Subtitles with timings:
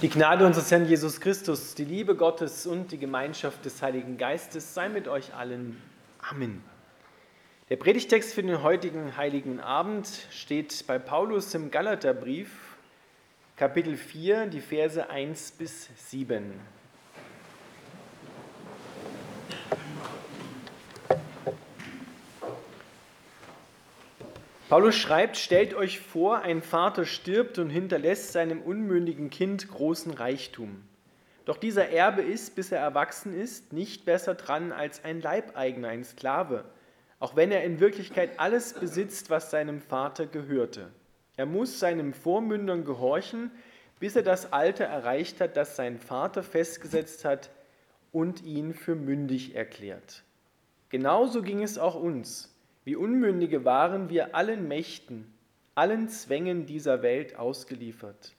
[0.00, 4.72] Die Gnade unseres Herrn Jesus Christus, die Liebe Gottes und die Gemeinschaft des Heiligen Geistes
[4.72, 5.82] sei mit euch allen.
[6.20, 6.62] Amen.
[7.68, 12.76] Der Predigtext für den heutigen Heiligen Abend steht bei Paulus im Galaterbrief,
[13.56, 16.52] Kapitel 4, die Verse 1 bis 7.
[24.68, 30.82] Paulus schreibt, stellt euch vor, ein Vater stirbt und hinterlässt seinem unmündigen Kind großen Reichtum.
[31.46, 36.04] Doch dieser Erbe ist, bis er erwachsen ist, nicht besser dran als ein Leibeigener, ein
[36.04, 36.66] Sklave,
[37.18, 40.90] auch wenn er in Wirklichkeit alles besitzt, was seinem Vater gehörte.
[41.38, 43.50] Er muss seinem Vormündern gehorchen,
[44.00, 47.48] bis er das Alter erreicht hat, das sein Vater festgesetzt hat
[48.12, 50.24] und ihn für mündig erklärt.
[50.90, 52.54] Genauso ging es auch uns.
[52.88, 55.30] Wie Unmündige waren wir allen Mächten,
[55.74, 58.32] allen Zwängen dieser Welt ausgeliefert.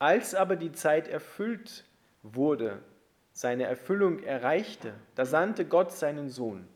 [0.00, 1.84] Als aber die Zeit erfüllt
[2.24, 2.80] wurde,
[3.30, 6.66] seine Erfüllung erreichte, da sandte Gott seinen Sohn.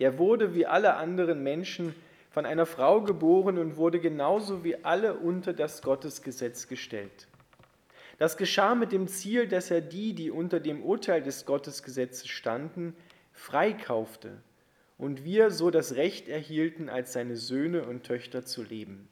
[0.00, 1.94] Der wurde wie alle anderen Menschen
[2.28, 7.26] von einer Frau geboren und wurde genauso wie alle unter das Gottesgesetz gestellt.
[8.18, 12.94] Das geschah mit dem Ziel, dass er die, die unter dem Urteil des Gottesgesetzes standen,
[13.32, 14.42] freikaufte
[15.00, 19.08] und wir so das Recht erhielten, als seine Söhne und Töchter zu leben.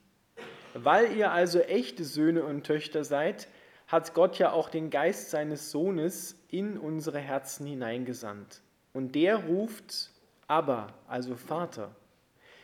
[0.75, 3.49] Weil ihr also echte Söhne und Töchter seid,
[3.87, 8.61] hat Gott ja auch den Geist seines Sohnes in unsere Herzen hineingesandt.
[8.93, 10.11] Und der ruft
[10.47, 11.97] aber, also Vater.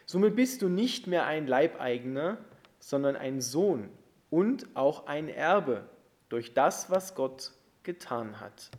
[0.04, 2.36] Somit bist du nicht mehr ein Leibeigener,
[2.78, 3.88] sondern ein Sohn
[4.28, 5.88] und auch ein Erbe
[6.28, 7.52] durch das, was Gott
[7.84, 8.70] getan hat.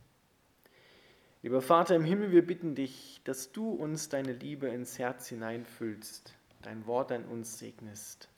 [1.46, 6.34] Lieber Vater im Himmel, wir bitten dich, dass du uns deine Liebe ins Herz hineinfüllst,
[6.64, 8.30] dein Wort an uns segnest.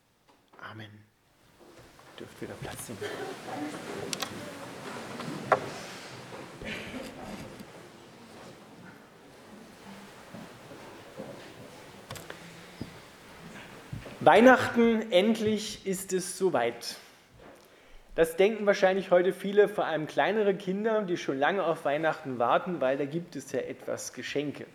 [0.60, 0.90] Amen.
[0.92, 3.00] Ihr dürft wieder Platz nehmen.
[14.20, 16.98] Weihnachten, endlich ist es soweit.
[18.18, 22.82] Das denken wahrscheinlich heute viele, vor allem kleinere Kinder, die schon lange auf Weihnachten warten,
[22.82, 24.66] weil da gibt es ja etwas Geschenke.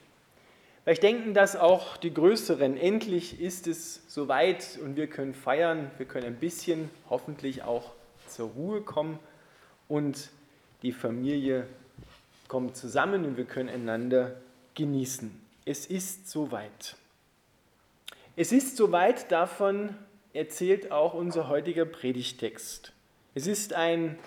[0.85, 2.77] Vielleicht denken das auch die Größeren.
[2.77, 7.91] Endlich ist es soweit und wir können feiern, wir können ein bisschen hoffentlich auch
[8.29, 9.19] zur Ruhe kommen
[9.89, 10.31] und
[10.83, 11.67] die Familie
[12.47, 14.37] kommt zusammen und wir können einander
[14.77, 15.37] genießen.
[15.65, 16.95] Es ist soweit.
[18.37, 19.97] Es ist soweit, davon
[20.33, 22.93] erzählt auch unser heutiger Predigtext.
[23.35, 24.19] Es ist ein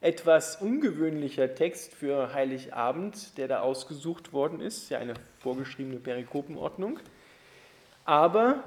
[0.00, 7.00] etwas ungewöhnlicher Text für Heiligabend, der da ausgesucht worden ist, ja eine vorgeschriebene Perikopenordnung.
[8.06, 8.64] Aber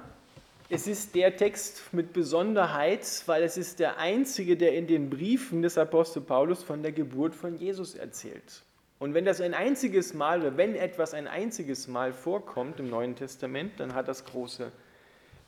[0.69, 5.63] es ist der Text mit Besonderheit, weil es ist der einzige, der in den Briefen
[5.63, 8.61] des Apostel Paulus von der Geburt von Jesus erzählt.
[8.99, 13.15] Und wenn das ein einziges Mal, oder wenn etwas ein einziges Mal vorkommt im Neuen
[13.15, 14.71] Testament, dann hat das große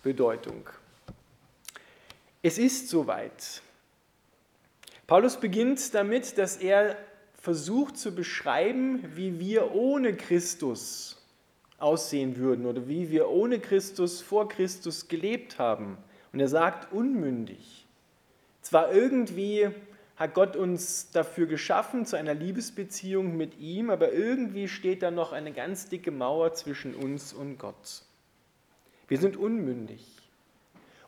[0.01, 0.67] Bedeutung.
[2.41, 3.61] Es ist soweit.
[5.07, 6.97] Paulus beginnt damit, dass er
[7.35, 11.21] versucht zu beschreiben, wie wir ohne Christus
[11.77, 15.97] aussehen würden oder wie wir ohne Christus vor Christus gelebt haben.
[16.33, 17.85] Und er sagt unmündig.
[18.61, 19.69] Zwar irgendwie
[20.16, 25.33] hat Gott uns dafür geschaffen, zu einer Liebesbeziehung mit ihm, aber irgendwie steht da noch
[25.33, 28.03] eine ganz dicke Mauer zwischen uns und Gott.
[29.07, 30.14] Wir sind unmündig.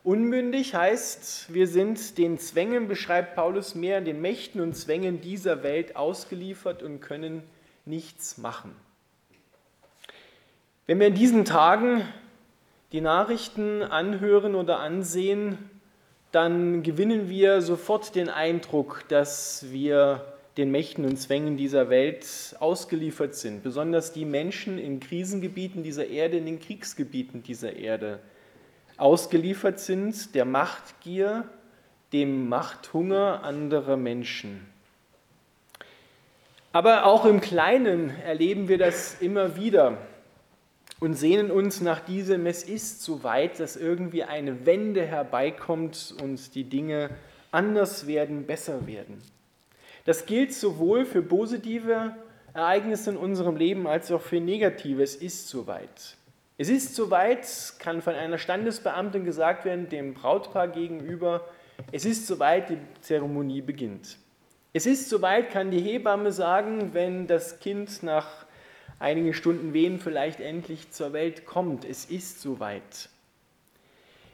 [0.08, 5.96] Unmündig heißt, wir sind den Zwängen, beschreibt Paulus mehr, den Mächten und Zwängen dieser Welt
[5.96, 7.42] ausgeliefert und können
[7.84, 8.74] nichts machen.
[10.86, 12.00] Wenn wir in diesen Tagen
[12.92, 15.58] die Nachrichten anhören oder ansehen,
[16.32, 20.24] dann gewinnen wir sofort den Eindruck, dass wir
[20.56, 23.62] den Mächten und Zwängen dieser Welt ausgeliefert sind.
[23.62, 28.20] Besonders die Menschen in Krisengebieten dieser Erde, in den Kriegsgebieten dieser Erde
[28.98, 31.44] ausgeliefert sind der Machtgier,
[32.12, 34.66] dem Machthunger anderer Menschen.
[36.72, 39.98] Aber auch im Kleinen erleben wir das immer wieder
[41.00, 46.54] und sehnen uns nach diesem, es ist so weit, dass irgendwie eine Wende herbeikommt und
[46.54, 47.10] die Dinge
[47.52, 49.22] anders werden, besser werden.
[50.04, 52.14] Das gilt sowohl für positive
[52.52, 55.02] Ereignisse in unserem Leben als auch für negative.
[55.02, 56.17] Es ist so weit.
[56.60, 57.46] Es ist soweit,
[57.78, 61.44] kann von einer Standesbeamtin gesagt werden, dem Brautpaar gegenüber,
[61.92, 64.18] es ist soweit, die Zeremonie beginnt.
[64.72, 68.26] Es ist soweit, kann die Hebamme sagen, wenn das Kind nach
[68.98, 71.84] einigen Stunden Wehen vielleicht endlich zur Welt kommt.
[71.84, 73.08] Es ist soweit.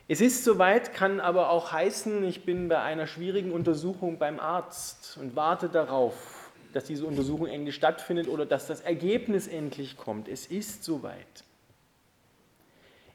[0.09, 5.19] Es ist soweit, kann aber auch heißen, ich bin bei einer schwierigen Untersuchung beim Arzt
[5.21, 10.27] und warte darauf, dass diese Untersuchung endlich stattfindet oder dass das Ergebnis endlich kommt.
[10.27, 11.45] Es ist soweit.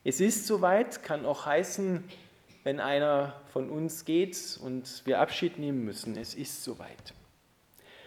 [0.03, 2.03] Es ist soweit, kann auch heißen,
[2.63, 6.17] wenn einer von uns geht und wir Abschied nehmen müssen.
[6.17, 7.13] Es ist soweit.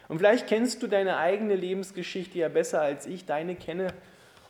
[0.09, 3.93] Und vielleicht kennst du deine eigene Lebensgeschichte ja besser als ich deine kenne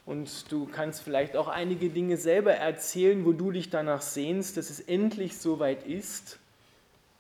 [0.05, 4.71] und du kannst vielleicht auch einige Dinge selber erzählen, wo du dich danach sehnst, dass
[4.71, 6.41] es endlich so weit ist,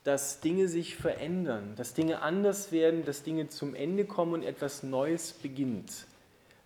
[0.02, 4.82] dass Dinge sich verändern, dass Dinge anders werden, dass Dinge zum Ende kommen und etwas
[4.82, 5.92] Neues beginnt.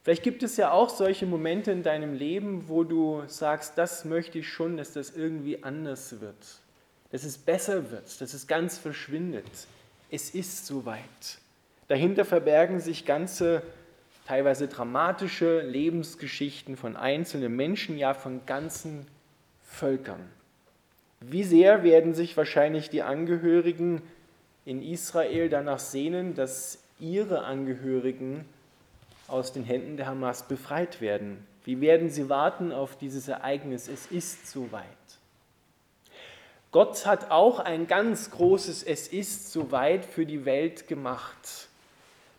[0.06, 4.38] Vielleicht gibt es ja auch solche Momente in deinem Leben, wo du sagst, das möchte
[4.38, 6.60] ich schon, dass das irgendwie anders wird,
[7.10, 9.50] dass es besser wird, dass es ganz verschwindet.
[10.08, 11.00] Es ist soweit.
[11.88, 13.64] Dahinter verbergen sich ganze
[14.28, 19.08] teilweise dramatische Lebensgeschichten von einzelnen Menschen, ja von ganzen
[19.64, 20.24] Völkern.
[21.20, 24.02] Wie sehr werden sich wahrscheinlich die Angehörigen
[24.66, 28.44] in Israel danach sehnen, dass ihre Angehörigen
[29.28, 31.46] aus den Händen der Hamas befreit werden?
[31.64, 33.88] Wie werden sie warten auf dieses Ereignis?
[33.88, 34.84] Es ist soweit.
[36.70, 41.68] Gott hat auch ein ganz großes Es ist soweit für die Welt gemacht.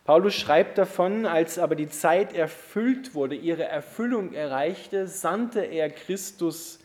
[0.04, 6.78] Paulus schreibt davon, als aber die Zeit erfüllt wurde, ihre Erfüllung erreichte, sandte er Christus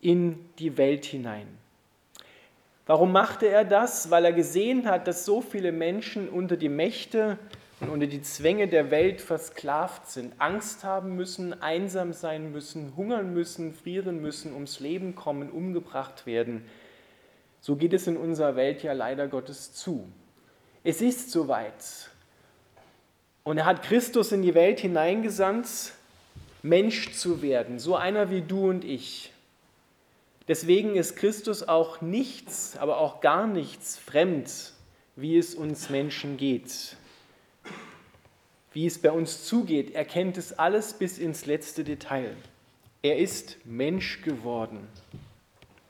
[0.00, 1.46] in die Welt hinein.
[2.86, 4.10] Warum machte er das?
[4.10, 7.38] Weil er gesehen hat, dass so viele Menschen unter die Mächte
[7.80, 13.34] und unter die Zwänge der Welt versklavt sind, Angst haben müssen, einsam sein müssen, hungern
[13.34, 16.64] müssen, frieren müssen, ums Leben kommen, umgebracht werden.
[17.60, 20.06] So geht es in unserer Welt ja leider Gottes zu.
[20.84, 22.10] Es ist soweit.
[23.42, 25.92] Und er hat Christus in die Welt hineingesandt,
[26.62, 29.32] Mensch zu werden, so einer wie du und ich.
[30.48, 34.72] Deswegen ist Christus auch nichts, aber auch gar nichts fremd,
[35.16, 36.96] wie es uns Menschen geht.
[38.74, 42.36] Wie es bei uns zugeht, er kennt es alles bis ins letzte Detail.
[43.02, 44.88] Er ist Mensch geworden.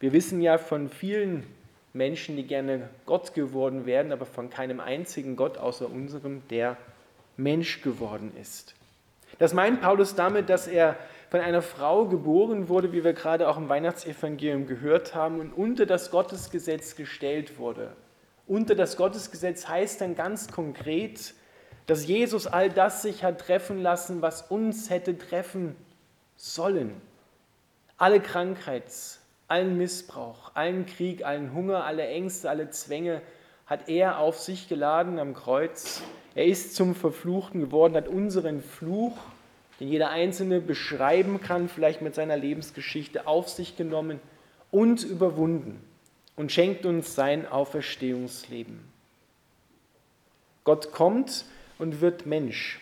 [0.00, 1.46] Wir wissen ja von vielen
[1.94, 6.76] Menschen, die gerne Gott geworden wären, aber von keinem einzigen Gott außer unserem, der
[7.38, 8.74] Mensch geworden ist.
[9.38, 10.96] Das meint Paulus damit, dass er
[11.30, 15.86] von einer Frau geboren wurde, wie wir gerade auch im Weihnachtsevangelium gehört haben, und unter
[15.86, 17.92] das Gottesgesetz gestellt wurde.
[18.46, 21.32] Unter das Gottesgesetz heißt dann ganz konkret,
[21.86, 25.76] dass Jesus all das sich hat treffen lassen, was uns hätte treffen
[26.36, 27.00] sollen.
[27.98, 28.84] Alle Krankheit,
[29.48, 33.22] allen Missbrauch, allen Krieg, allen Hunger, alle Ängste, alle Zwänge
[33.66, 36.02] hat er auf sich geladen am Kreuz
[36.34, 39.16] er ist zum Verfluchten geworden, hat unseren Fluch,
[39.78, 44.20] den jeder Einzelne beschreiben kann, vielleicht mit seiner Lebensgeschichte, auf sich genommen
[44.70, 45.80] und überwunden
[46.36, 48.80] und schenkt uns sein Auferstehungsleben.
[50.64, 51.44] Gott kommt
[51.78, 52.80] und wird Mensch.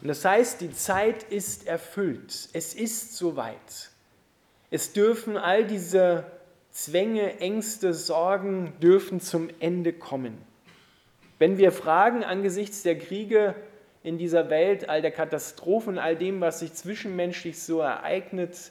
[0.00, 2.48] Und das heißt, die Zeit ist erfüllt.
[2.52, 3.90] Es ist soweit.
[4.70, 6.24] Es dürfen all diese
[6.70, 10.38] Zwänge, Ängste, Sorgen dürfen zum Ende kommen.
[11.38, 13.54] Wenn wir fragen angesichts der Kriege
[14.02, 18.70] in dieser Welt, all der Katastrophen, all dem, was sich zwischenmenschlich so ereignet,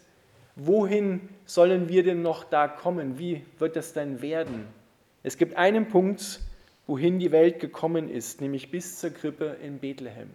[0.55, 3.19] wohin sollen wir denn noch da kommen?
[3.19, 4.67] Wie wird das dann werden?
[5.23, 6.39] Es gibt einen Punkt,
[6.87, 10.29] wohin die Welt gekommen ist, nämlich bis zur Krippe in Bethlehem.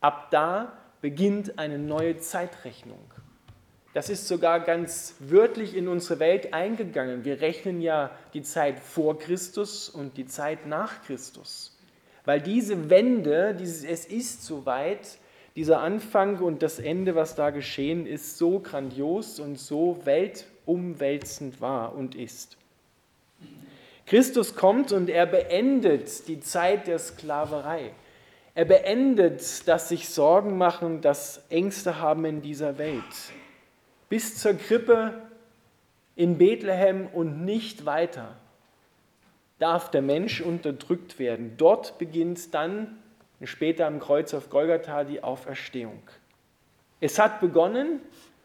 [0.00, 3.00] Ab da beginnt eine neue Zeitrechnung.
[3.94, 7.24] Das ist sogar ganz wörtlich in unsere Welt eingegangen.
[7.24, 11.76] Wir rechnen ja die Zeit vor Christus und die Zeit nach Christus.
[12.24, 15.18] Weil diese Wende, dieses Es ist soweit,
[15.56, 21.96] dieser Anfang und das Ende, was da geschehen ist, so grandios und so weltumwälzend war
[21.96, 22.58] und ist.
[24.08, 27.92] Christus kommt und er beendet die Zeit der Sklaverei.
[28.54, 33.04] Er beendet das sich Sorgen machen, das Ängste haben in dieser Welt
[34.08, 35.22] bis zur Krippe
[36.16, 38.36] in Bethlehem und nicht weiter
[39.58, 41.54] darf der Mensch unterdrückt werden.
[41.56, 42.98] Dort beginnt dann
[43.42, 46.02] später am Kreuz auf Golgatha die Auferstehung.
[47.00, 48.00] Es hat begonnen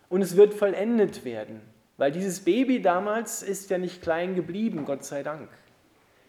[0.09, 1.61] und es wird vollendet werden,
[1.97, 5.49] weil dieses Baby damals ist ja nicht klein geblieben, Gott sei Dank.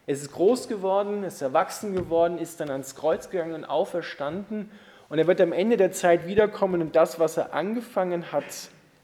[0.06, 4.70] Es ist groß geworden, ist erwachsen geworden, ist dann ans Kreuz gegangen und auferstanden
[5.08, 8.44] und er wird am Ende der Zeit wiederkommen und das, was er angefangen hat,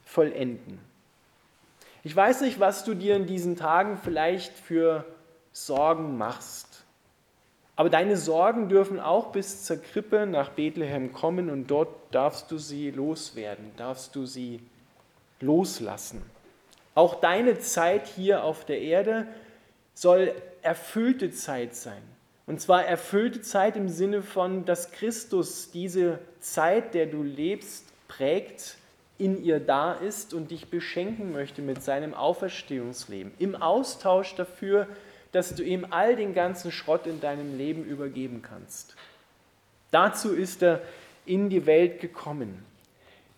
[0.05, 0.79] vollenden.
[2.03, 5.05] Ich weiß nicht, was du dir in diesen Tagen vielleicht für
[5.53, 6.85] Sorgen machst.
[7.77, 12.59] Aber deine Sorgen dürfen auch bis zur Krippe nach Bethlehem kommen und dort darfst du
[12.59, 14.61] sie loswerden, darfst du sie
[15.41, 16.23] loslassen.
[17.01, 19.27] Auch deine Zeit hier auf der Erde
[19.95, 22.03] soll erfüllte Zeit sein.
[22.47, 28.77] Und zwar erfüllte Zeit im Sinne von, dass Christus diese Zeit, der du lebst, prägt,
[29.17, 33.33] in ihr da ist und dich beschenken möchte mit seinem Auferstehungsleben.
[33.39, 34.87] Im Austausch dafür,
[35.33, 38.95] dass du ihm all den ganzen Schrott in deinem Leben übergeben kannst.
[39.91, 40.83] Dazu ist er
[41.25, 42.63] in die Welt gekommen.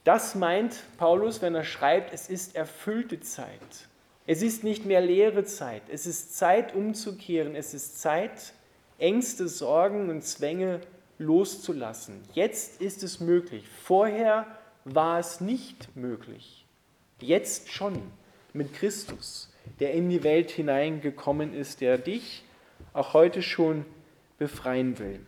[0.05, 3.89] Das meint Paulus, wenn er schreibt, es ist erfüllte Zeit.
[4.27, 5.83] Es ist nicht mehr leere Zeit.
[5.91, 7.55] Es ist Zeit umzukehren.
[7.55, 8.53] Es ist Zeit,
[8.99, 10.81] Ängste, Sorgen und Zwänge
[11.19, 12.21] loszulassen.
[12.35, 13.65] Jetzt ist es möglich.
[13.85, 14.47] Vorher
[14.85, 16.67] war es nicht möglich.
[17.21, 18.01] Jetzt schon
[18.53, 22.45] mit Christus, der in die Welt hineingekommen ist, der dich
[22.93, 23.85] auch heute schon
[24.39, 25.21] befreien will.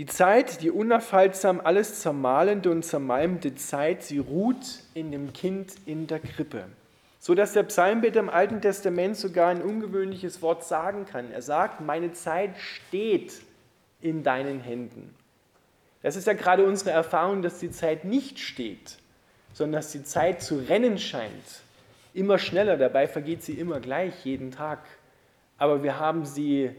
[0.00, 4.64] Die Zeit, die unaufhaltsam alles zermalende und zermalmende Zeit, sie ruht
[4.94, 6.64] in dem Kind in der Krippe.
[7.18, 11.30] So dass der Psalmbeter im Alten Testament sogar ein ungewöhnliches Wort sagen kann.
[11.30, 13.42] Er sagt, meine Zeit steht
[14.00, 15.14] in deinen Händen.
[16.02, 18.96] Das ist ja gerade unsere Erfahrung, dass die Zeit nicht steht,
[19.52, 21.60] sondern dass die Zeit zu rennen scheint.
[22.14, 24.78] Immer schneller, dabei vergeht sie immer gleich, jeden Tag.
[25.58, 26.70] Aber wir haben sie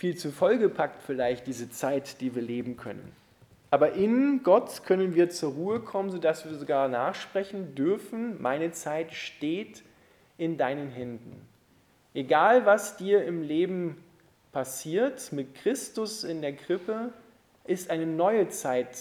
[0.00, 3.12] viel zu vollgepackt vielleicht, diese Zeit, die wir leben können.
[3.70, 9.12] Aber in Gott können wir zur Ruhe kommen, sodass wir sogar nachsprechen dürfen, meine Zeit
[9.12, 9.82] steht
[10.38, 11.46] in deinen Händen.
[12.14, 14.02] Egal, was dir im Leben
[14.52, 17.12] passiert, mit Christus in der Krippe
[17.64, 18.96] ist eine neue Zeit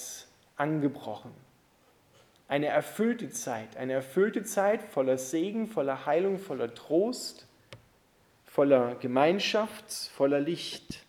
[0.58, 1.32] angebrochen.
[2.50, 7.48] Eine erfüllte Zeit, eine erfüllte Zeit voller Segen, voller Heilung, voller Trost,
[8.50, 11.06] voller Gemeinschaft, voller Licht.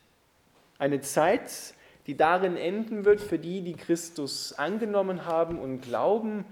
[0.79, 1.75] Eine Zeit,
[2.07, 6.45] die darin enden wird für die, die Christus angenommen haben und glauben,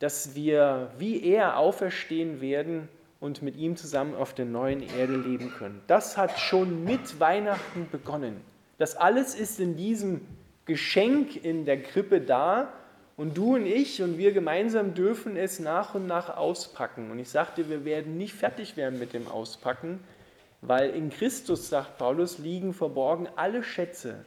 [0.00, 2.88] dass wir wie er auferstehen werden
[3.20, 5.80] und mit ihm zusammen auf der neuen Erde leben können.
[5.86, 8.40] Das hat schon mit Weihnachten begonnen.
[8.76, 10.20] Das alles ist in diesem
[10.66, 12.72] Geschenk in der Krippe da
[13.16, 17.12] und du und ich und wir gemeinsam dürfen es nach und nach auspacken.
[17.12, 20.00] Und ich sagte, wir werden nicht fertig werden mit dem Auspacken,
[20.66, 24.24] weil in Christus, sagt Paulus, liegen verborgen alle Schätze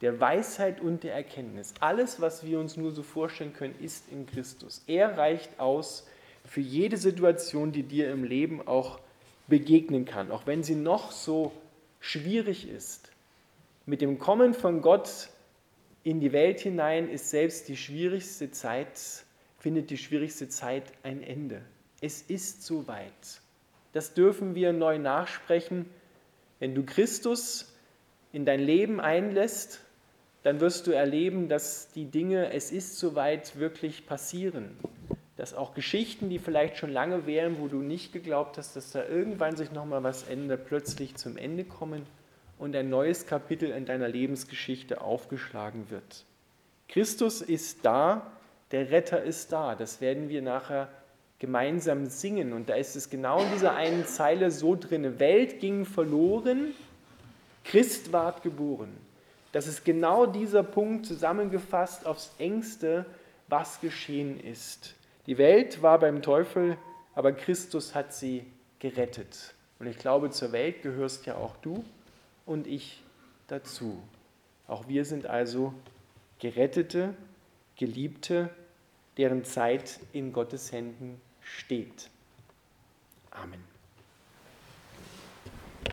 [0.00, 1.74] der Weisheit und der Erkenntnis.
[1.80, 4.82] Alles, was wir uns nur so vorstellen können, ist in Christus.
[4.86, 6.06] Er reicht aus
[6.44, 9.00] für jede Situation, die dir im Leben auch
[9.48, 11.52] begegnen kann, auch wenn sie noch so
[12.00, 13.10] schwierig ist.
[13.86, 15.30] Mit dem Kommen von Gott
[16.04, 19.24] in die Welt hinein ist selbst die schwierigste Zeit,
[19.58, 21.62] findet die schwierigste Zeit ein Ende.
[22.00, 23.40] Es ist soweit.
[23.92, 25.86] Das dürfen wir neu nachsprechen.
[26.58, 27.74] Wenn du Christus
[28.32, 29.80] in dein Leben einlässt,
[30.42, 34.76] dann wirst du erleben, dass die Dinge, es ist soweit, wirklich passieren
[35.38, 39.06] dass auch Geschichten, die vielleicht schon lange wären, wo du nicht geglaubt hast, dass da
[39.06, 42.06] irgendwann sich nochmal was ändert, plötzlich zum Ende kommen
[42.58, 46.24] und ein neues Kapitel in deiner Lebensgeschichte aufgeschlagen wird.
[46.88, 48.32] Christus ist da,
[48.72, 49.76] der Retter ist da.
[49.76, 50.88] Das werden wir nachher
[51.38, 52.52] gemeinsam singen.
[52.52, 56.74] Und da ist es genau in dieser einen Zeile so drin, Welt ging verloren,
[57.64, 58.96] Christ ward geboren.
[59.52, 63.06] Das ist genau dieser Punkt zusammengefasst aufs engste,
[63.48, 64.94] was geschehen ist.
[65.26, 66.76] Die Welt war beim Teufel,
[67.14, 68.44] aber Christus hat sie
[68.78, 69.54] gerettet.
[69.78, 71.84] Und ich glaube, zur Welt gehörst ja auch du
[72.46, 73.02] und ich
[73.46, 73.98] dazu.
[74.66, 75.72] Auch wir sind also
[76.40, 77.14] Gerettete,
[77.76, 78.50] Geliebte,
[79.16, 81.20] deren Zeit in Gottes Händen
[81.56, 82.10] steht.
[83.30, 83.77] Amen.